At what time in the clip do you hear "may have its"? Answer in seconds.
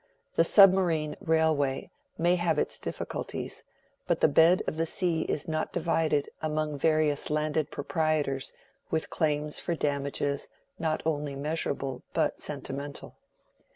2.17-2.79